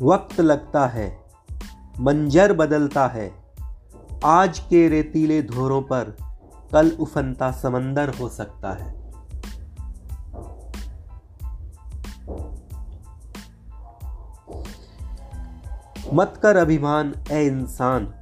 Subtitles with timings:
[0.00, 1.24] वक्त लगता है,
[2.00, 3.34] मंजर बदलता है।
[4.24, 6.16] आज के रेतीले धोरों पर
[6.72, 9.02] कल उफनता समंदर हो सकता है।
[16.14, 18.14] मत कर अभिमान, ए इंसान।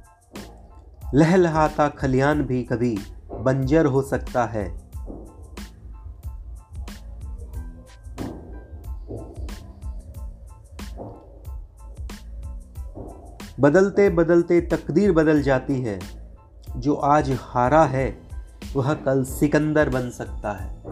[1.13, 2.99] लहलहाता खलियान भी कभी
[3.31, 4.80] बंजर हो सकता है।
[13.59, 15.99] बदलते बदलते तकदीर बदल जाती है।
[16.77, 18.21] जो आज हारा है,
[18.75, 20.83] वह कल सिकंदर बन सकता है।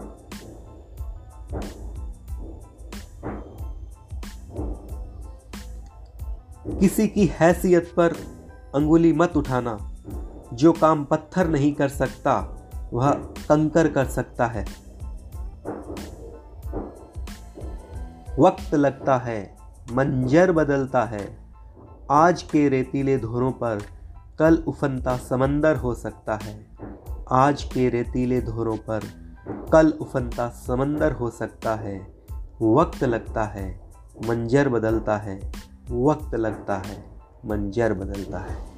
[6.80, 8.12] किसी की हैसियत पर
[8.74, 9.92] अंगुली मत उठाना।
[10.54, 12.56] जो काम पत्थर नहीं कर सकता,
[12.92, 13.10] वह
[13.48, 14.66] कंकर कर सकता है।
[18.38, 19.56] वक्त लगता है,
[19.92, 21.39] मंजर बदलता है।
[22.12, 23.82] आज के रेतीले धोरों पर
[24.38, 26.66] कल उफनता समंदर हो सकता है।
[27.30, 29.00] आज के रेतीले धोरों पर
[29.72, 32.24] कल उफनता समंदर हो सकता है।
[32.62, 33.80] वक्त लगता है,
[34.28, 35.52] मंजर बदलता है।
[35.90, 37.04] वक्त लगता है,
[37.46, 38.70] मंजर बदलता है।